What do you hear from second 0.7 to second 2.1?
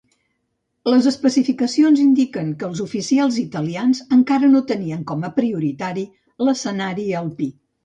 Les especificacions